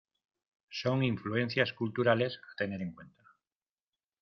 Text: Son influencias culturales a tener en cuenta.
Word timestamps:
Son 0.71 1.03
influencias 1.03 1.73
culturales 1.73 2.39
a 2.51 2.55
tener 2.55 2.81
en 2.81 2.91
cuenta. 2.95 3.23